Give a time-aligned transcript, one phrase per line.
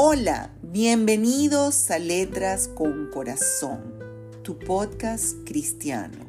[0.00, 3.98] Hola, bienvenidos a Letras con Corazón,
[4.44, 6.24] tu podcast cristiano.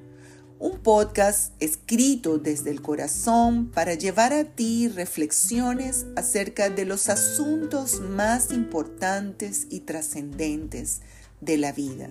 [0.58, 8.02] Un podcast escrito desde el corazón para llevar a ti reflexiones acerca de los asuntos
[8.02, 11.02] más importantes y trascendentes
[11.40, 12.10] de la vida.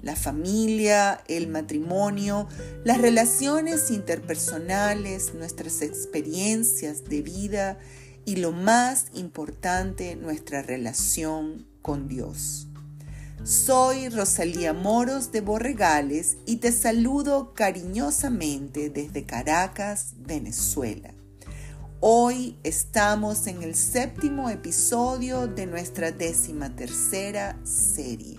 [0.00, 2.48] La familia, el matrimonio,
[2.82, 7.78] las relaciones interpersonales, nuestras experiencias de vida
[8.24, 12.68] y lo más importante, nuestra relación con Dios.
[13.44, 21.12] Soy Rosalía Moros de Borregales y te saludo cariñosamente desde Caracas, Venezuela.
[21.98, 28.38] Hoy estamos en el séptimo episodio de nuestra décima tercera serie.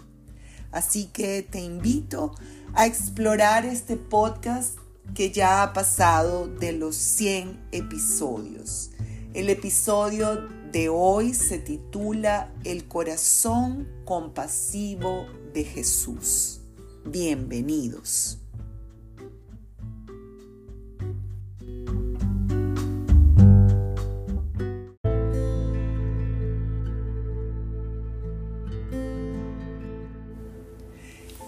[0.72, 2.34] Así que te invito
[2.74, 4.78] a explorar este podcast
[5.14, 8.93] que ya ha pasado de los 100 episodios.
[9.34, 15.26] El episodio de hoy se titula El corazón compasivo
[15.56, 16.62] de Jesús.
[17.04, 18.38] Bienvenidos.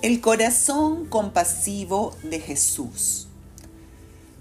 [0.02, 3.27] El corazón compasivo de Jesús.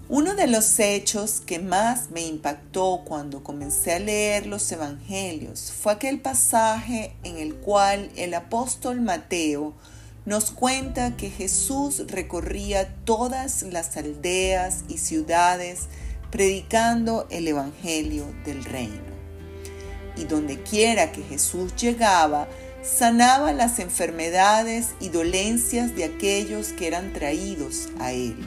[0.07, 5.93] Uno de los hechos que más me impactó cuando comencé a leer los Evangelios fue
[5.93, 9.73] aquel pasaje en el cual el apóstol Mateo
[10.25, 15.87] nos cuenta que Jesús recorría todas las aldeas y ciudades
[16.29, 19.15] predicando el Evangelio del reino.
[20.17, 22.47] Y donde quiera que Jesús llegaba,
[22.83, 28.37] sanaba las enfermedades y dolencias de aquellos que eran traídos a él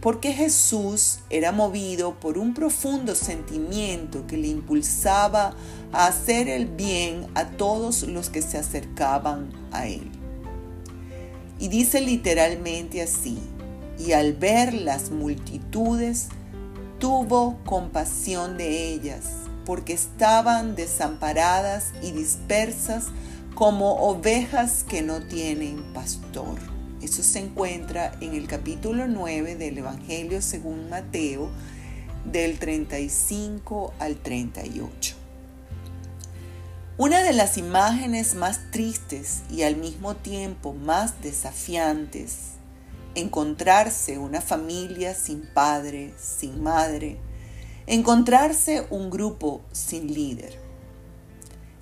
[0.00, 5.54] porque Jesús era movido por un profundo sentimiento que le impulsaba
[5.92, 10.10] a hacer el bien a todos los que se acercaban a él.
[11.58, 13.38] Y dice literalmente así,
[13.98, 16.28] y al ver las multitudes,
[16.98, 19.24] tuvo compasión de ellas,
[19.66, 23.08] porque estaban desamparadas y dispersas
[23.54, 26.69] como ovejas que no tienen pastor.
[27.02, 31.48] Eso se encuentra en el capítulo 9 del Evangelio según Mateo,
[32.30, 35.14] del 35 al 38.
[36.98, 42.56] Una de las imágenes más tristes y al mismo tiempo más desafiantes,
[43.14, 47.16] encontrarse una familia sin padre, sin madre,
[47.86, 50.58] encontrarse un grupo sin líder.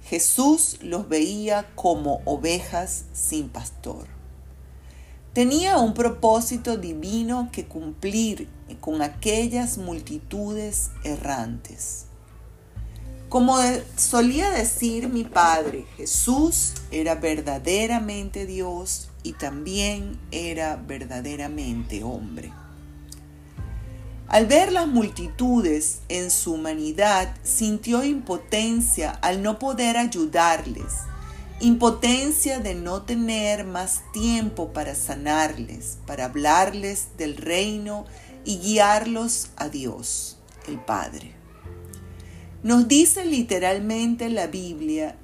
[0.04, 4.17] Jesús los veía como ovejas sin pastor
[5.32, 8.48] tenía un propósito divino que cumplir
[8.80, 12.06] con aquellas multitudes errantes.
[13.28, 13.58] Como
[13.96, 22.50] solía decir mi padre, Jesús era verdaderamente Dios y también era verdaderamente hombre.
[24.28, 31.07] Al ver las multitudes en su humanidad, sintió impotencia al no poder ayudarles
[31.60, 38.06] impotencia de no tener más tiempo para sanarles, para hablarles del reino
[38.44, 41.32] y guiarlos a Dios, el Padre.
[42.62, 45.16] Nos dice literalmente la Biblia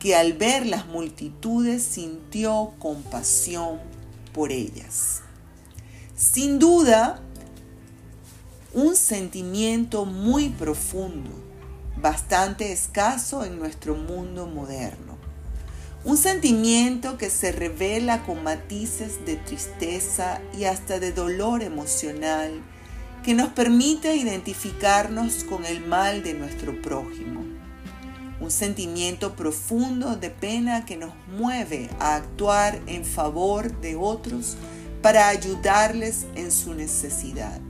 [0.00, 3.80] que al ver las multitudes sintió compasión
[4.32, 5.22] por ellas.
[6.16, 7.20] Sin duda,
[8.74, 11.30] un sentimiento muy profundo,
[12.00, 15.07] bastante escaso en nuestro mundo moderno.
[16.08, 22.62] Un sentimiento que se revela con matices de tristeza y hasta de dolor emocional
[23.22, 27.42] que nos permite identificarnos con el mal de nuestro prójimo.
[28.40, 34.56] Un sentimiento profundo de pena que nos mueve a actuar en favor de otros
[35.02, 37.60] para ayudarles en su necesidad.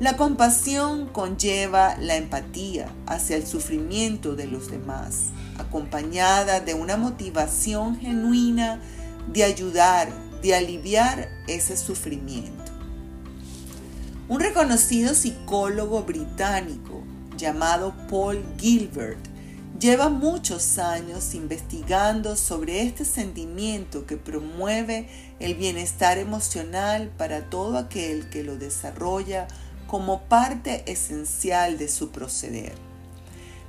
[0.00, 5.24] La compasión conlleva la empatía hacia el sufrimiento de los demás
[5.58, 8.80] acompañada de una motivación genuina
[9.32, 10.08] de ayudar,
[10.42, 12.72] de aliviar ese sufrimiento.
[14.28, 17.02] Un reconocido psicólogo británico
[17.36, 19.18] llamado Paul Gilbert
[19.78, 25.08] lleva muchos años investigando sobre este sentimiento que promueve
[25.40, 29.48] el bienestar emocional para todo aquel que lo desarrolla
[29.88, 32.91] como parte esencial de su proceder.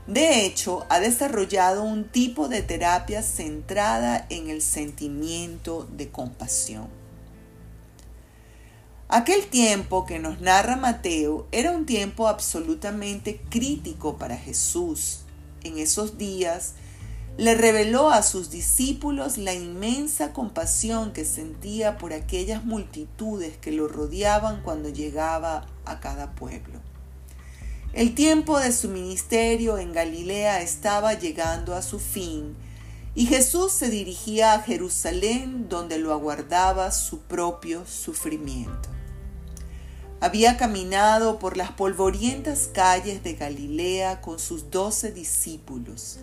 [0.07, 6.89] De hecho, ha desarrollado un tipo de terapia centrada en el sentimiento de compasión.
[9.07, 15.19] Aquel tiempo que nos narra Mateo era un tiempo absolutamente crítico para Jesús.
[15.63, 16.73] En esos días,
[17.37, 23.87] le reveló a sus discípulos la inmensa compasión que sentía por aquellas multitudes que lo
[23.87, 26.79] rodeaban cuando llegaba a cada pueblo.
[27.93, 32.55] El tiempo de su ministerio en Galilea estaba llegando a su fin
[33.15, 38.89] y Jesús se dirigía a Jerusalén donde lo aguardaba su propio sufrimiento.
[40.19, 46.19] Había caminado por las polvorientas calles de Galilea con sus doce discípulos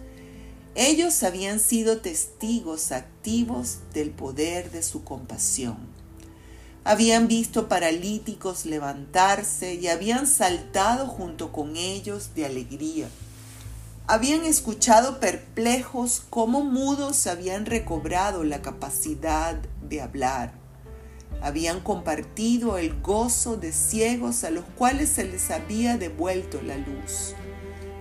[0.75, 5.77] ellos habían sido testigos activos del poder de su compasión.
[6.91, 13.07] Habían visto paralíticos levantarse y habían saltado junto con ellos de alegría.
[14.09, 19.55] Habían escuchado perplejos cómo mudos habían recobrado la capacidad
[19.89, 20.53] de hablar.
[21.41, 27.37] Habían compartido el gozo de ciegos a los cuales se les había devuelto la luz.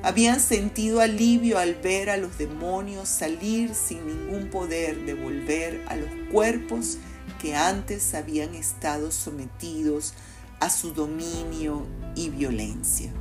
[0.02, 5.96] Habían sentido alivio al ver a los demonios salir sin ningún poder de volver a
[5.96, 6.98] los cuerpos
[7.40, 10.14] que antes habían estado sometidos
[10.60, 13.12] a su dominio y violencia.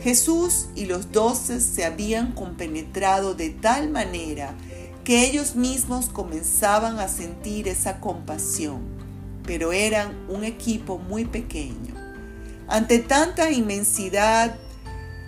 [0.00, 4.54] Jesús y los doce se habían compenetrado de tal manera
[5.04, 8.80] que ellos mismos comenzaban a sentir esa compasión,
[9.44, 11.94] pero eran un equipo muy pequeño.
[12.68, 14.56] Ante tanta inmensidad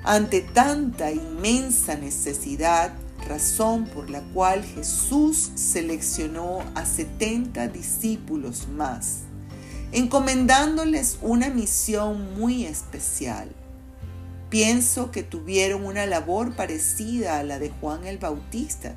[0.08, 2.94] ante tanta inmensa necesidad,
[3.29, 9.21] razón por la cual Jesús seleccionó a 70 discípulos más,
[9.93, 13.51] encomendándoles una misión muy especial.
[14.51, 18.97] Pienso que tuvieron una labor parecida a la de Juan el Bautista,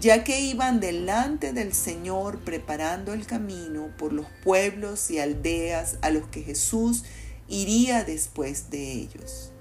[0.00, 6.10] ya que iban delante del Señor preparando el camino por los pueblos y aldeas a
[6.10, 7.04] los que Jesús
[7.48, 9.52] iría después de ellos.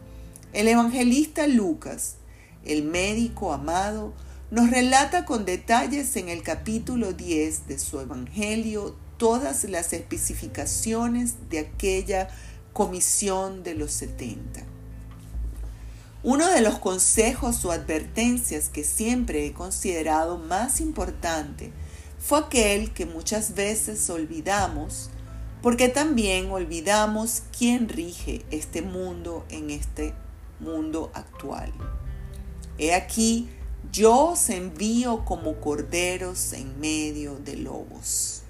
[0.53, 2.15] El evangelista Lucas,
[2.65, 4.13] el médico amado,
[4.51, 11.59] nos relata con detalles en el capítulo 10 de su Evangelio todas las especificaciones de
[11.59, 12.29] aquella
[12.73, 14.63] comisión de los 70.
[16.23, 21.71] Uno de los consejos o advertencias que siempre he considerado más importante
[22.19, 25.11] fue aquel que muchas veces olvidamos
[25.61, 30.13] porque también olvidamos quién rige este mundo en este
[30.59, 31.71] mundo actual.
[32.77, 33.47] He aquí,
[33.91, 38.41] yo os envío como corderos en medio de lobos.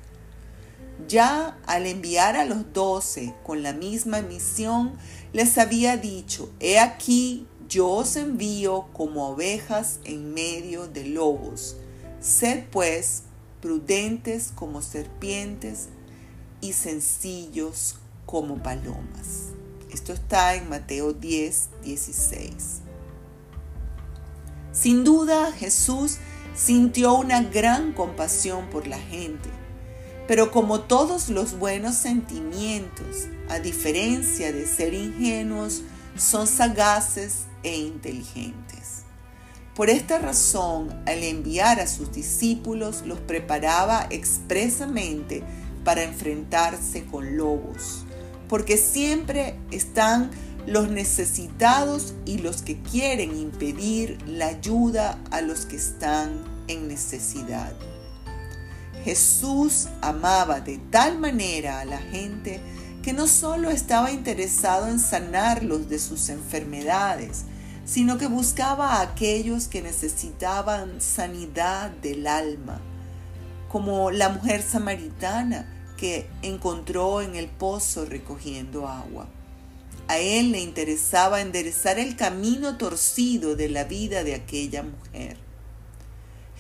[1.07, 4.93] Ya al enviar a los doce con la misma misión,
[5.33, 11.75] les había dicho, he aquí, yo os envío como ovejas en medio de lobos.
[12.21, 13.23] Sed pues
[13.61, 15.89] prudentes como serpientes
[16.61, 17.95] y sencillos
[18.25, 19.51] como palomas.
[19.91, 22.84] Esto está en Mateo 10, 16.
[24.75, 26.17] Sin duda Jesús
[26.53, 29.49] sintió una gran compasión por la gente,
[30.27, 35.83] pero como todos los buenos sentimientos, a diferencia de ser ingenuos,
[36.17, 39.03] son sagaces e inteligentes.
[39.75, 45.41] Por esta razón, al enviar a sus discípulos, los preparaba expresamente
[45.85, 48.05] para enfrentarse con lobos
[48.47, 50.31] porque siempre están
[50.65, 57.73] los necesitados y los que quieren impedir la ayuda a los que están en necesidad.
[59.03, 62.59] Jesús amaba de tal manera a la gente
[63.03, 67.43] que no solo estaba interesado en sanarlos de sus enfermedades,
[67.85, 72.81] sino que buscaba a aquellos que necesitaban sanidad del alma,
[73.69, 79.27] como la mujer samaritana que encontró en el pozo recogiendo agua.
[80.07, 85.37] A él le interesaba enderezar el camino torcido de la vida de aquella mujer.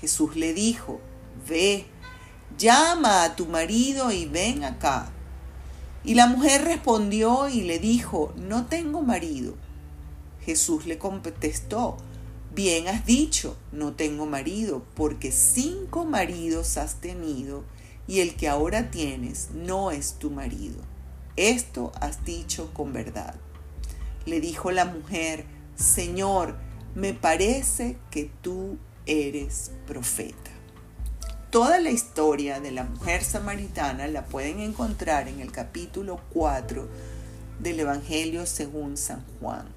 [0.01, 0.99] Jesús le dijo,
[1.47, 1.85] ve,
[2.57, 5.11] llama a tu marido y ven acá.
[6.03, 9.55] Y la mujer respondió y le dijo, no tengo marido.
[10.43, 11.97] Jesús le contestó,
[12.53, 17.63] bien has dicho, no tengo marido, porque cinco maridos has tenido
[18.07, 20.94] y el que ahora tienes no es tu marido.
[21.35, 23.35] Esto has dicho con verdad.
[24.25, 26.55] Le dijo la mujer, Señor,
[26.95, 30.51] me parece que tú eres profeta.
[31.51, 36.87] Toda la historia de la mujer samaritana la pueden encontrar en el capítulo 4
[37.59, 39.67] del Evangelio según San Juan.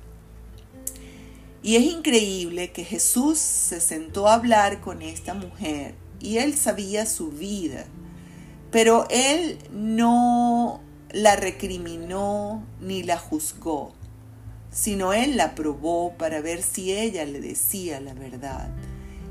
[1.63, 7.05] Y es increíble que Jesús se sentó a hablar con esta mujer y él sabía
[7.05, 7.87] su vida
[8.71, 13.95] pero él no la recriminó ni la juzgó,
[14.71, 18.71] sino él la probó para ver si ella le decía la verdad.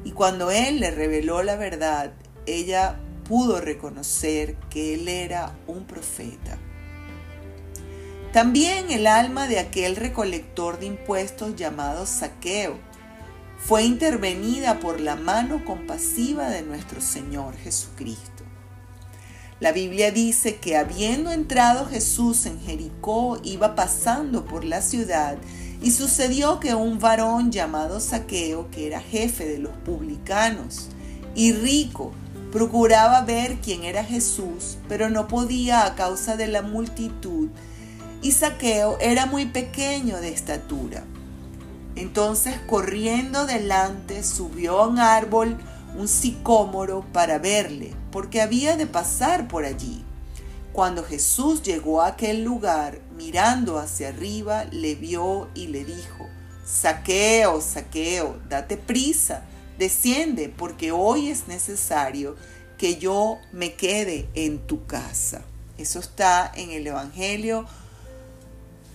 [0.04, 2.14] y cuando él le reveló la verdad,
[2.46, 6.58] ella pudo reconocer que él era un profeta.
[8.32, 12.78] También el alma de aquel recolector de impuestos llamado Saqueo
[13.58, 18.37] fue intervenida por la mano compasiva de nuestro Señor Jesucristo.
[19.60, 25.38] La Biblia dice que habiendo entrado Jesús en Jericó, iba pasando por la ciudad
[25.82, 30.90] y sucedió que un varón llamado Saqueo, que era jefe de los publicanos
[31.34, 32.12] y rico,
[32.52, 37.50] procuraba ver quién era Jesús, pero no podía a causa de la multitud,
[38.22, 41.04] y Saqueo era muy pequeño de estatura.
[41.96, 45.58] Entonces, corriendo delante, subió a un árbol,
[45.98, 50.04] un sicómoro, para verle, porque había de pasar por allí.
[50.72, 56.28] Cuando Jesús llegó a aquel lugar, mirando hacia arriba, le vio y le dijo,
[56.66, 59.44] Saqueo, saqueo, date prisa,
[59.80, 62.36] desciende, porque hoy es necesario
[62.78, 65.42] que yo me quede en tu casa.
[65.78, 67.66] Eso está en el Evangelio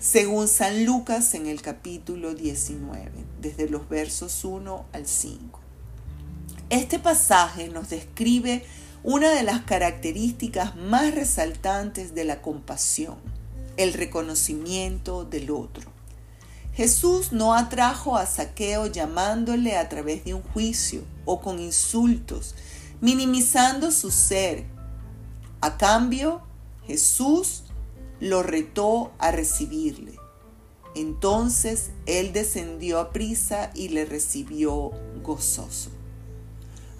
[0.02, 5.62] según San Lucas en el capítulo 19, desde los versos 1 al 5.
[6.72, 8.64] Este pasaje nos describe
[9.02, 13.18] una de las características más resaltantes de la compasión,
[13.76, 15.90] el reconocimiento del otro.
[16.72, 22.54] Jesús no atrajo a Saqueo llamándole a través de un juicio o con insultos,
[23.02, 24.64] minimizando su ser.
[25.60, 26.40] A cambio,
[26.86, 27.64] Jesús
[28.18, 30.14] lo retó a recibirle.
[30.94, 34.90] Entonces él descendió a prisa y le recibió
[35.22, 35.90] gozoso.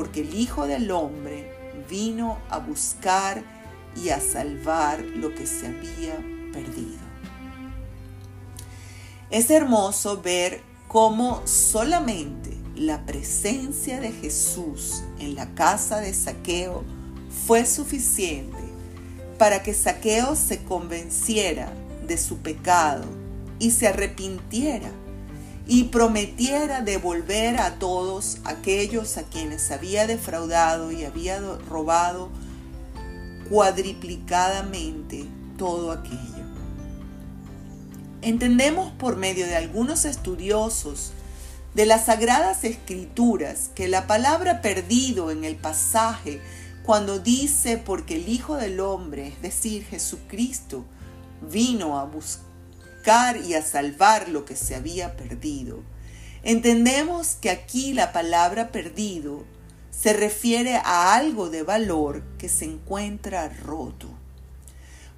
[0.00, 1.52] porque el Hijo del Hombre
[1.90, 3.44] vino a buscar
[4.02, 6.16] y a salvar lo que se había
[6.54, 6.96] perdido.
[9.28, 16.82] Es hermoso ver cómo solamente la presencia de Jesús en la casa de Saqueo
[17.46, 18.56] fue suficiente
[19.36, 21.70] para que Saqueo se convenciera
[22.06, 23.04] de su pecado
[23.58, 24.90] y se arrepintiera
[25.66, 32.30] y prometiera devolver a todos aquellos a quienes había defraudado y había robado
[33.48, 35.26] cuadriplicadamente
[35.56, 36.18] todo aquello.
[38.22, 41.12] Entendemos por medio de algunos estudiosos
[41.74, 46.40] de las sagradas escrituras que la palabra perdido en el pasaje
[46.84, 50.84] cuando dice porque el Hijo del Hombre, es decir, Jesucristo,
[51.50, 52.49] vino a buscar
[53.44, 55.82] y a salvar lo que se había perdido.
[56.42, 59.44] Entendemos que aquí la palabra perdido
[59.90, 64.06] se refiere a algo de valor que se encuentra roto.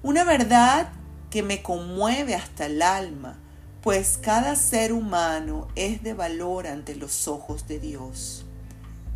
[0.01, 0.91] Una verdad
[1.29, 3.39] que me conmueve hasta el alma,
[3.81, 8.45] pues cada ser humano es de valor ante los ojos de Dios.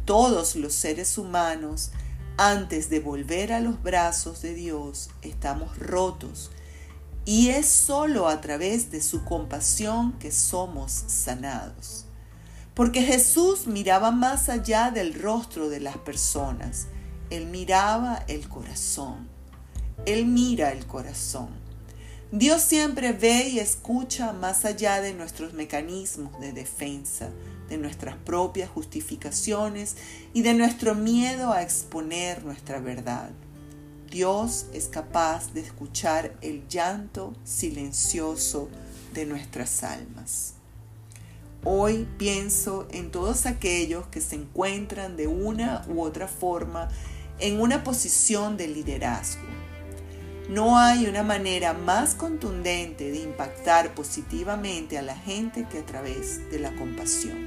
[0.05, 1.91] Todos los seres humanos
[2.38, 6.51] antes de volver a los brazos de Dios, estamos rotos
[7.27, 12.05] y es sólo a través de su compasión que somos sanados.
[12.74, 16.88] Porque Jesús miraba más allá del rostro de las personas,
[17.29, 19.27] Él miraba el corazón,
[20.05, 21.50] Él mira el corazón.
[22.31, 27.29] Dios siempre ve y escucha más allá de nuestros mecanismos de defensa,
[27.67, 29.98] de nuestras propias justificaciones
[30.34, 33.31] y de nuestro miedo a exponer nuestra verdad.
[34.09, 38.69] Dios es capaz de escuchar el llanto silencioso
[39.13, 40.53] de nuestras almas.
[41.65, 46.87] Hoy pienso en todos aquellos que se encuentran de una u otra forma
[47.39, 49.43] en una posición de liderazgo.
[50.49, 56.49] No hay una manera más contundente de impactar positivamente a la gente que a través
[56.49, 57.45] de la compasión.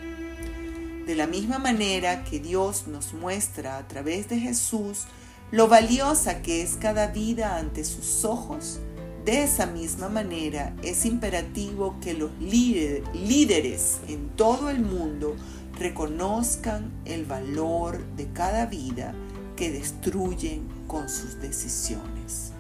[1.07, 5.07] De la misma manera que Dios nos muestra a través de Jesús
[5.51, 8.79] lo valiosa que es cada vida ante sus ojos,
[9.25, 15.37] de esa misma manera es imperativo que los líderes en todo el mundo
[15.79, 19.13] reconozcan el valor de cada vida
[19.57, 22.53] que destruyen con sus decisiones.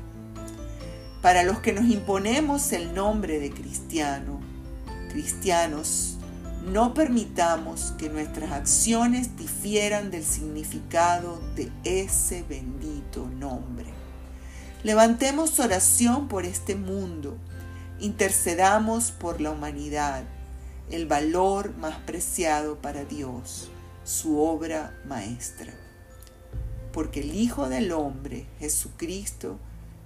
[1.22, 4.40] Para los que nos imponemos el nombre de cristiano,
[5.10, 6.18] cristianos,
[6.64, 13.86] No permitamos que nuestras acciones difieran del significado de ese bendito nombre.
[14.82, 17.38] Levantemos oración por este mundo.
[17.98, 20.24] Intercedamos por la humanidad,
[20.90, 23.70] el valor más preciado para Dios,
[24.04, 25.72] su obra maestra.
[26.92, 29.58] Porque el Hijo del Hombre, Jesucristo,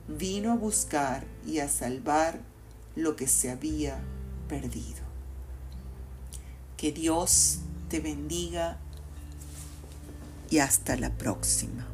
[0.06, 2.38] vino a buscar y a salvar
[2.94, 3.98] lo que se había
[4.48, 5.03] perdido.
[6.76, 8.78] Que Dios te bendiga
[10.50, 11.88] y hasta la próxima.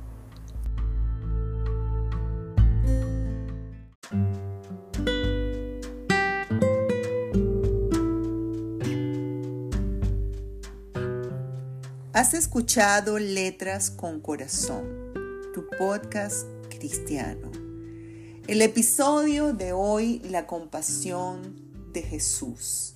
[12.12, 15.12] Has escuchado Letras con Corazón,
[15.54, 17.50] tu podcast cristiano.
[18.46, 21.56] El episodio de hoy, la compasión
[21.92, 22.94] de Jesús.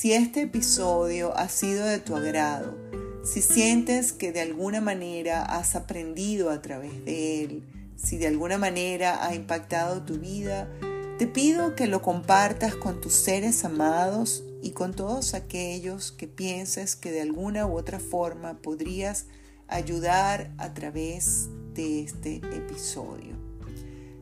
[0.00, 2.74] Si este episodio ha sido de tu agrado,
[3.22, 7.64] si sientes que de alguna manera has aprendido a través de él,
[7.96, 10.70] si de alguna manera ha impactado tu vida,
[11.18, 16.96] te pido que lo compartas con tus seres amados y con todos aquellos que pienses
[16.96, 19.26] que de alguna u otra forma podrías
[19.68, 23.36] ayudar a través de este episodio.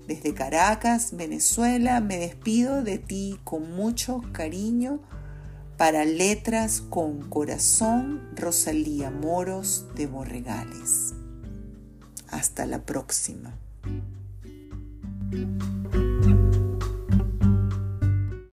[0.09, 5.03] Desde Caracas, Venezuela, me despido de ti con mucho cariño
[5.79, 11.15] para Letras con Corazón Rosalía Moros de Borregales.
[12.29, 13.55] Hasta la próxima.